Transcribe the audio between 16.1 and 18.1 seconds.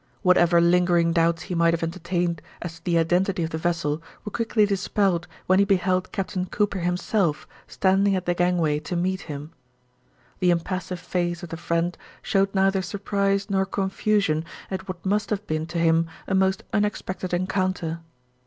a most unexpected encounter.